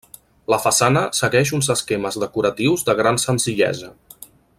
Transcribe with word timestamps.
La 0.53 0.57
façana 0.61 1.03
segueix 1.17 1.51
uns 1.57 1.69
esquemes 1.73 2.17
decoratius 2.23 2.87
de 2.89 2.97
gran 3.01 3.21
senzillesa. 3.29 3.93